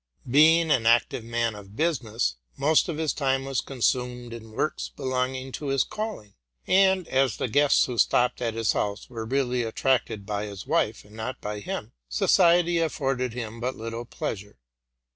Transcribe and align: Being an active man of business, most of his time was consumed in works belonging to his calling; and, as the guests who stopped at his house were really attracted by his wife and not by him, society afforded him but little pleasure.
Being 0.27 0.71
an 0.71 0.87
active 0.87 1.23
man 1.23 1.53
of 1.53 1.75
business, 1.75 2.37
most 2.57 2.89
of 2.89 2.97
his 2.97 3.13
time 3.13 3.45
was 3.45 3.61
consumed 3.61 4.33
in 4.33 4.49
works 4.49 4.89
belonging 4.89 5.51
to 5.51 5.67
his 5.67 5.83
calling; 5.83 6.33
and, 6.65 7.07
as 7.07 7.37
the 7.37 7.47
guests 7.47 7.85
who 7.85 7.99
stopped 7.99 8.41
at 8.41 8.55
his 8.55 8.73
house 8.73 9.11
were 9.11 9.25
really 9.27 9.61
attracted 9.61 10.25
by 10.25 10.45
his 10.45 10.65
wife 10.65 11.05
and 11.05 11.15
not 11.15 11.39
by 11.39 11.59
him, 11.59 11.91
society 12.09 12.79
afforded 12.79 13.33
him 13.33 13.59
but 13.59 13.75
little 13.75 14.05
pleasure. 14.05 14.57